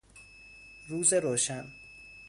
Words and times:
روز 0.87 1.13
روشن 1.13 1.65